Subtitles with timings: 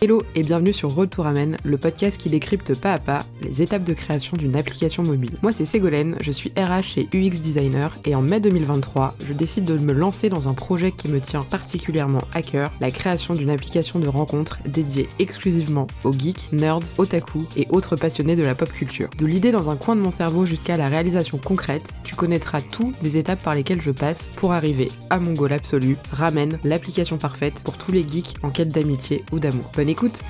[0.00, 3.82] Hello et bienvenue sur Retour Amen, le podcast qui décrypte pas à pas les étapes
[3.82, 5.36] de création d'une application mobile.
[5.42, 9.64] Moi c'est Ségolène, je suis RH et UX designer et en mai 2023, je décide
[9.64, 13.50] de me lancer dans un projet qui me tient particulièrement à cœur, la création d'une
[13.50, 18.70] application de rencontre dédiée exclusivement aux geeks, nerds, otaku et autres passionnés de la pop
[18.70, 19.10] culture.
[19.18, 22.94] De l'idée dans un coin de mon cerveau jusqu'à la réalisation concrète, tu connaîtras toutes
[23.02, 27.62] les étapes par lesquelles je passe pour arriver à mon goal absolu, Ramen, l'application parfaite
[27.64, 30.22] pour tous les geeks en quête d'amitié ou d'amour écoute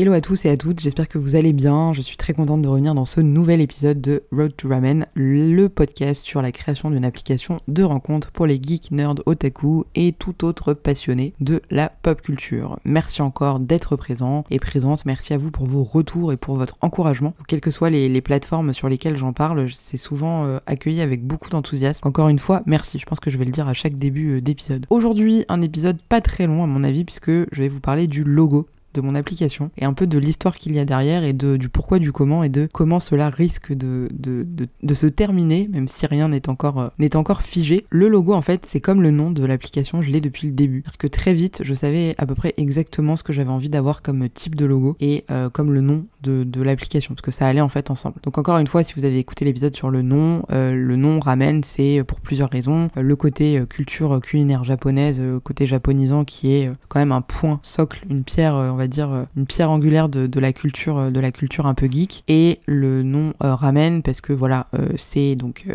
[0.00, 1.92] Hello à tous et à toutes, j'espère que vous allez bien.
[1.92, 5.66] Je suis très contente de revenir dans ce nouvel épisode de Road to Ramen, le
[5.66, 10.44] podcast sur la création d'une application de rencontre pour les geeks, nerds, otaku et tout
[10.44, 12.78] autre passionné de la pop culture.
[12.84, 15.04] Merci encore d'être présent et présente.
[15.04, 17.34] Merci à vous pour vos retours et pour votre encouragement.
[17.48, 21.50] Quelles que soient les, plateformes sur lesquelles j'en parle, c'est souvent euh, accueilli avec beaucoup
[21.50, 22.06] d'enthousiasme.
[22.06, 23.00] Encore une fois, merci.
[23.00, 24.86] Je pense que je vais le dire à chaque début euh, d'épisode.
[24.90, 28.22] Aujourd'hui, un épisode pas très long à mon avis puisque je vais vous parler du
[28.22, 31.56] logo de mon application et un peu de l'histoire qu'il y a derrière et de,
[31.56, 34.46] du pourquoi, du comment et de comment cela risque de, de,
[34.82, 37.84] de, se terminer, même si rien n'est encore, euh, n'est encore figé.
[37.90, 40.82] Le logo, en fait, c'est comme le nom de l'application, je l'ai depuis le début.
[40.84, 44.02] C'est-à-dire que très vite, je savais à peu près exactement ce que j'avais envie d'avoir
[44.02, 47.46] comme type de logo et euh, comme le nom de, de l'application, parce que ça
[47.46, 48.16] allait en fait ensemble.
[48.22, 51.20] Donc encore une fois, si vous avez écouté l'épisode sur le nom, euh, le nom
[51.20, 52.88] ramène, c'est pour plusieurs raisons.
[52.96, 58.24] le côté culture culinaire japonaise, côté japonisant qui est quand même un point socle, une
[58.24, 61.74] pierre, va dire, euh, une pierre angulaire de, la culture, euh, de la culture un
[61.74, 62.24] peu geek.
[62.28, 65.66] Et le nom euh, ramen, parce que voilà, c'est donc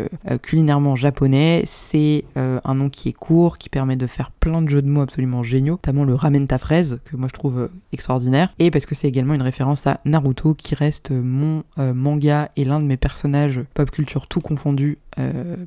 [0.42, 4.80] culinairement japonais, c'est un nom qui est court, qui permet de faire plein de jeux
[4.80, 8.54] de mots absolument géniaux, notamment le ramen ta fraise, que moi je trouve extraordinaire.
[8.58, 12.78] Et parce que c'est également une référence à Naruto, qui reste mon manga et l'un
[12.78, 14.98] de mes personnages pop culture tout confondu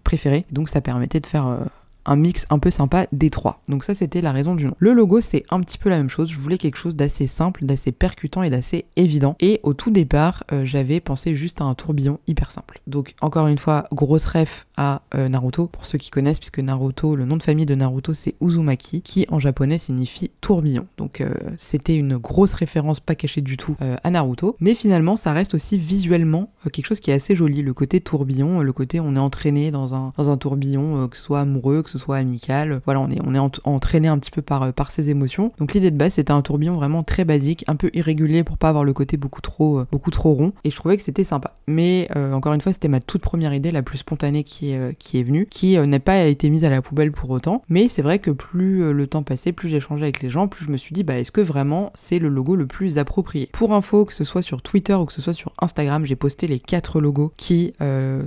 [0.03, 0.45] préférés.
[0.51, 1.59] Donc ça permettait de faire
[2.07, 3.61] un mix un peu sympa des trois.
[3.67, 4.73] Donc ça c'était la raison du nom.
[4.79, 7.65] Le logo c'est un petit peu la même chose, je voulais quelque chose d'assez simple,
[7.65, 9.35] d'assez percutant et d'assez évident.
[9.39, 12.81] Et au tout départ euh, j'avais pensé juste à un tourbillon hyper simple.
[12.87, 17.25] Donc encore une fois, grosse ref euh, Naruto, pour ceux qui connaissent, puisque Naruto, le
[17.25, 20.87] nom de famille de Naruto c'est Uzumaki, qui en japonais signifie tourbillon.
[20.97, 24.55] Donc euh, c'était une grosse référence pas cachée du tout à Naruto.
[24.59, 28.61] Mais finalement ça reste aussi visuellement quelque chose qui est assez joli, le côté tourbillon,
[28.61, 32.17] le côté on est entraîné dans un, tourbillon, que ce soit amoureux, que ce soit
[32.17, 32.81] amical.
[32.85, 35.51] Voilà, on est, on entraîné un petit peu par, par ses émotions.
[35.59, 38.69] Donc l'idée de base, c'était un tourbillon vraiment très basique, un peu irrégulier pour pas
[38.69, 40.53] avoir le côté beaucoup trop, euh, beaucoup trop rond.
[40.63, 41.53] Et je trouvais que c'était sympa.
[41.67, 44.77] Mais euh, encore une fois, c'était ma toute première idée, la plus spontanée qui est,
[44.77, 47.63] euh, qui est venue, qui n'a pas été mise à la poubelle pour autant.
[47.69, 50.71] Mais c'est vrai que plus le temps passait, plus j'échangeais avec les gens, plus je
[50.71, 53.49] me suis dit, bah est-ce que vraiment c'est le logo le plus approprié?
[53.53, 56.47] Pour info, que ce soit sur Twitter ou que ce soit sur Instagram, j'ai posté
[56.47, 57.73] les quatre logos qui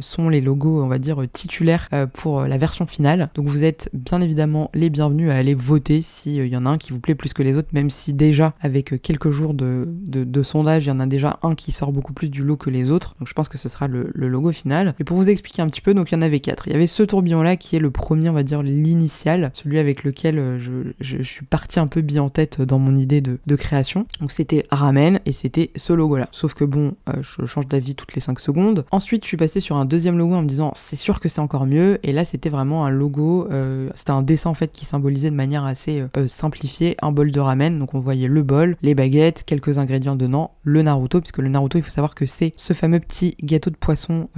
[0.00, 3.30] sont les logos, on va dire, titulaires pour la version finale.
[3.34, 6.78] Donc vous êtes bien évidemment les bienvenus à aller voter s'il y en a un
[6.78, 10.86] qui vous plaît plus que les autres, même si déjà avec quelques jours de, sondage,
[10.86, 13.14] il y en a déjà un qui sort beaucoup plus du lot que les autres.
[13.18, 14.94] Donc je pense que ce sera le, logo final.
[14.98, 16.29] Et pour vous expliquer un petit peu, donc il y en avait
[16.66, 19.78] Il y avait ce tourbillon là qui est le premier, on va dire l'initial, celui
[19.78, 20.58] avec lequel euh,
[21.00, 24.06] je, suis parti un peu bien en tête dans mon idée de, création.
[24.20, 26.28] Donc c'était Ramen et c'était ce logo là.
[26.32, 28.86] Sauf que bon, euh, je change d'avis toutes les 5 secondes.
[28.90, 31.40] Ensuite, je suis passé sur un deuxième logo en me disant c'est sûr que c'est
[31.40, 31.98] encore mieux.
[32.02, 35.34] Et là, c'était vraiment un logo euh, c'était un dessin en fait qui symbolisait de
[35.34, 37.78] manière assez simplifiée un bol de ramen.
[37.78, 41.76] Donc on voyait le bol, les baguettes, quelques ingrédients dedans, le Naruto, puisque le Naruto,
[41.76, 44.28] il faut savoir que c'est ce fameux petit gâteau de poisson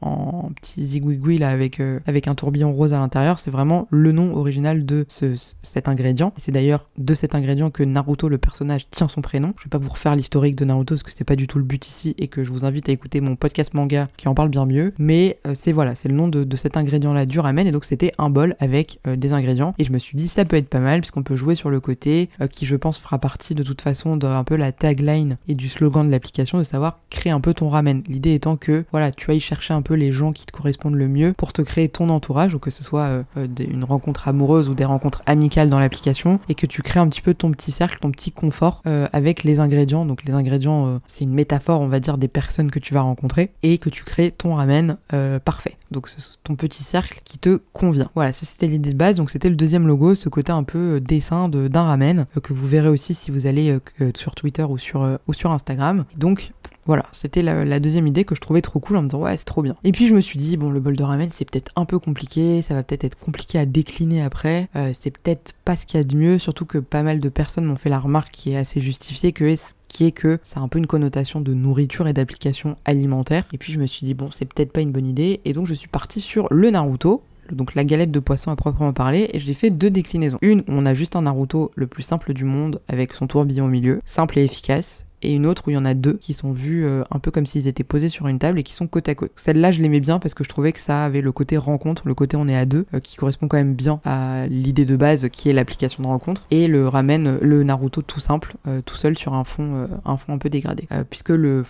[0.00, 3.38] en petit zigouigoui là avec, avec un tourbillon rose à l'intérieur.
[3.38, 6.32] C'est vraiment le nom original de ce, cet ingrédient.
[6.36, 9.54] C'est d'ailleurs de cet ingrédient que Naruto, le personnage, tient son prénom.
[9.58, 11.64] Je vais pas vous refaire l'historique de Naruto parce que c'est pas du tout le
[11.64, 14.48] but ici et que je vous invite à écouter mon podcast manga qui en parle
[14.48, 14.94] bien mieux.
[14.98, 17.84] Mais c'est voilà, c'est le nom de, de cet ingrédient là du ramen et donc
[17.84, 19.74] c'était un bol avec euh, des ingrédients.
[19.78, 21.80] Et je me suis dit, ça peut être pas mal, puisqu'on peut jouer sur le
[21.80, 25.54] côté, euh, qui je pense fera partie de toute façon d'un peu la tagline et
[25.54, 28.02] du slogan de l'application, de savoir créer un peu ton ramen.
[28.08, 31.08] L'idée étant que, voilà, tu ailles chercher un peu les gens qui te correspondent le
[31.08, 34.74] mieux pour te créer ton entourage, ou que ce soit euh, une rencontre amoureuse ou
[34.74, 37.98] des rencontres amicales dans l'application, et que tu crées un petit peu ton petit cercle,
[38.00, 40.04] ton petit confort avec les ingrédients.
[40.04, 43.52] Donc les ingrédients, c'est une métaphore, on va dire, des personnes que tu vas rencontrer,
[43.62, 44.96] et que tu crées ton ramen
[45.44, 45.76] parfait.
[45.92, 46.08] Donc
[46.42, 48.10] ton petit cercle qui te convient.
[48.14, 49.16] Voilà, ça c'était l'idée de base.
[49.16, 52.52] Donc c'était le deuxième logo, ce côté un peu euh, dessin d'un ramen euh, que
[52.52, 56.04] vous verrez aussi si vous allez euh, sur Twitter ou sur, ou sur Instagram.
[56.16, 56.52] Donc
[56.84, 59.44] voilà, c'était la, deuxième idée que je trouvais trop cool en me disant ouais c'est
[59.44, 59.76] trop bien.
[59.84, 61.98] Et puis je me suis dit bon le bol de ramen c'est peut-être un peu
[61.98, 66.00] compliqué, ça va peut-être être compliqué à décliner après, c'est peut-être pas ce qu'il y
[66.00, 68.56] a de mieux, surtout que pas mal de personnes m'ont fait la remarque qui est
[68.56, 69.54] assez justifiée que
[69.88, 73.44] qui est que ça a un peu une connotation de nourriture et d'application alimentaire.
[73.52, 75.66] Et puis je me suis dit bon c'est peut-être pas une bonne idée et donc
[75.66, 79.38] je suis partie sur le Naruto donc la galette de poisson à proprement parler, et
[79.38, 80.38] j'ai fait deux déclinaisons.
[80.42, 83.68] Une on a juste un Naruto le plus simple du monde avec son tourbillon au
[83.68, 86.52] milieu, simple et efficace, et une autre où il y en a deux qui sont
[86.52, 89.08] vus euh, un peu comme s'ils étaient posés sur une table et qui sont côte
[89.08, 89.32] à côte.
[89.36, 92.14] Celle-là, je l'aimais bien parce que je trouvais que ça avait le côté rencontre, le
[92.14, 95.28] côté on est à deux, euh, qui correspond quand même bien à l'idée de base
[95.30, 99.16] qui est l'application de rencontre, et le ramène le Naruto tout simple, euh, tout seul
[99.16, 100.88] sur un fond, un fond un peu dégradé.
[101.10, 101.64] puisque le,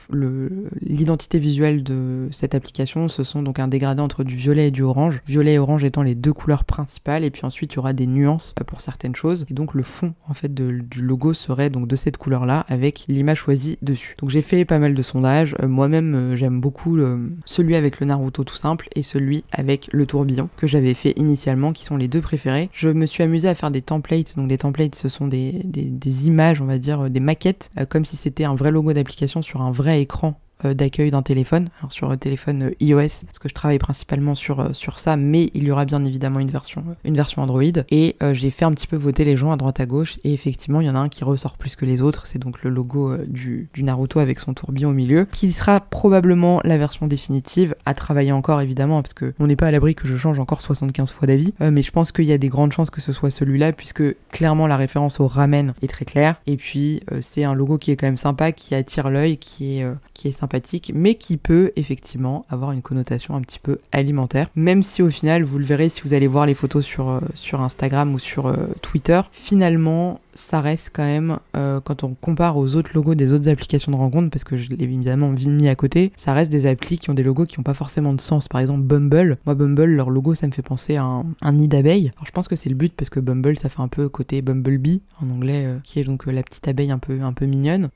[0.81, 4.83] l'identité visuelle de cette application, ce sont donc un dégradé entre du violet et du
[4.83, 7.93] orange, violet et orange étant les deux couleurs principales, et puis ensuite il y aura
[7.93, 11.87] des nuances pour certaines choses, et donc le fond en fait du logo serait donc
[11.87, 13.42] de cette couleur-là avec l'image
[13.83, 14.17] dessus.
[14.19, 15.55] Donc j'ai fait pas mal de sondages.
[15.63, 16.99] Euh, moi-même, euh, j'aime beaucoup
[17.45, 21.73] celui avec le Naruto tout simple et celui avec le tourbillon que j'avais fait initialement,
[21.73, 22.69] qui sont les deux préférés.
[22.73, 24.37] Je me suis amusée à faire des templates.
[24.37, 28.17] Donc des templates, ce sont des, images, on va dire, des maquettes, euh, comme si
[28.17, 32.13] c'était un vrai logo d'application sur un vrai écran euh, d'accueil d'un téléphone, alors sur
[32.19, 35.71] téléphone euh, iOS, parce que je travaille principalement sur, euh, sur ça, mais il y
[35.71, 37.63] aura bien évidemment une version, une version Android.
[37.91, 40.81] Et j'ai fait un petit peu voter les gens à droite à gauche, et effectivement,
[40.81, 43.17] il y en a un qui ressort plus que les autres, c'est donc le logo
[43.27, 47.95] du, du, Naruto avec son tourbillon au milieu, qui sera probablement la version définitive, à
[47.95, 51.11] travailler encore évidemment, parce que on n'est pas à l'abri que je change encore 75
[51.11, 53.73] fois d'avis, mais je pense qu'il y a des grandes chances que ce soit celui-là,
[53.73, 57.91] puisque clairement la référence au ramen est très claire, et puis c'est un logo qui
[57.91, 59.83] est quand même sympa, qui attire l'œil, qui
[60.15, 60.52] qui est sympa
[60.95, 64.49] mais qui peut effectivement avoir une connotation un petit peu alimentaire.
[64.55, 67.21] Même si au final, vous le verrez si vous allez voir les photos sur, euh,
[67.35, 72.57] sur Instagram ou sur euh, Twitter, finalement, ça reste quand même, euh, quand on compare
[72.57, 75.75] aux autres logos des autres applications de rencontre, parce que je l'ai évidemment mis à
[75.75, 78.49] côté, ça reste des applis qui ont des logos qui n'ont pas forcément de sens.
[78.49, 79.39] Par exemple, Bumble.
[79.47, 82.13] Moi, Bumble, leur logo, ça me fait penser à un, nid d'abeilles.
[82.17, 84.43] Alors, je pense que c'est le but parce que Bumble, ça fait un peu côté
[84.43, 87.91] Bumblebee en anglais, qui est donc la petite abeille un peu, un peu mignonne.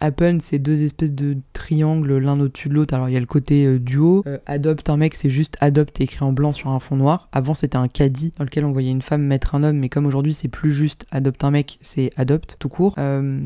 [0.00, 2.94] Apple, c'est deux espèces de triangles l'un au-dessus de l'autre.
[2.94, 4.24] Alors, il y a le côté duo.
[4.46, 7.28] adopte un mec, c'est juste adopte écrit en blanc sur un fond noir.
[7.32, 10.06] Avant, c'était un caddie dans lequel on voyait une femme mettre un homme, mais comme
[10.06, 12.94] aujourd'hui, c'est plus juste adopte un mec, c'est adopte tout court.
[12.98, 13.40] Euh,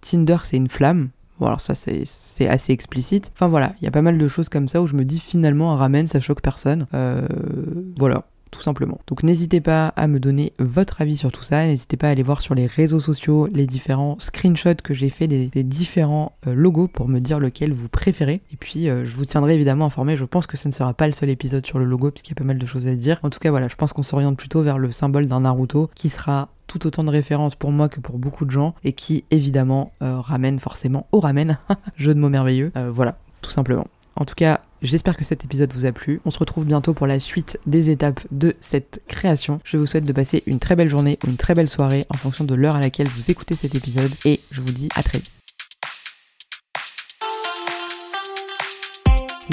[0.00, 1.10] Tinder, c'est une flamme.
[1.38, 3.30] Bon, alors ça, c'est assez explicite.
[3.34, 5.18] Enfin voilà, il y a pas mal de choses comme ça où je me dis
[5.18, 6.86] finalement, un ramen, ça choque personne.
[6.94, 7.26] Euh,
[7.98, 9.00] voilà tout simplement.
[9.08, 12.22] Donc n'hésitez pas à me donner votre avis sur tout ça, n'hésitez pas à aller
[12.22, 16.86] voir sur les réseaux sociaux les différents screenshots que j'ai fait des, différents euh, logos
[16.86, 18.42] pour me dire lequel vous préférez.
[18.52, 21.06] Et puis euh, je vous tiendrai évidemment informé, je pense que ce ne sera pas
[21.06, 23.18] le seul épisode sur le logo puisqu'il y a pas mal de choses à dire.
[23.22, 26.10] En tout cas voilà, je pense qu'on s'oriente plutôt vers le symbole d'un Naruto qui
[26.10, 29.92] sera tout autant de références pour moi que pour beaucoup de gens et qui évidemment
[30.02, 31.58] euh, ramène forcément au ramen,
[31.96, 33.86] jeu de mots merveilleux, voilà, tout simplement.
[34.16, 36.20] En tout cas, J'espère que cet épisode vous a plu.
[36.24, 39.60] On se retrouve bientôt pour la suite des étapes de cette création.
[39.62, 42.16] Je vous souhaite de passer une très belle journée ou une très belle soirée en
[42.16, 45.18] fonction de l'heure à laquelle vous écoutez cet épisode et je vous dis à très
[45.18, 45.41] vite.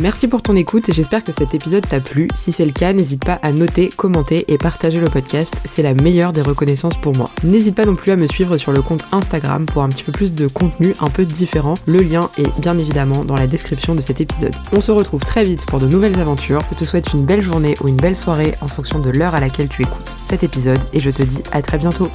[0.02, 2.30] Merci pour ton écoute et j'espère que cet épisode t'a plu.
[2.34, 5.94] Si c'est le cas, n'hésite pas à noter, commenter et partager le podcast, c'est la
[5.94, 7.30] meilleure des reconnaissances pour moi.
[7.44, 10.14] N'hésite pas non plus à me suivre sur le compte Instagram pour un petit peu
[10.14, 11.74] plus de contenu un peu différent.
[11.86, 14.56] Le lien est bien évidemment dans la description de cet épisode.
[14.72, 16.62] On se retrouve très vite pour de nouvelles aventures.
[16.72, 19.42] Je te souhaite une belle journée ou une belle soirée en fonction de l'heure à
[19.42, 22.10] laquelle tu écoutes cet épisode et je te dis à très bientôt.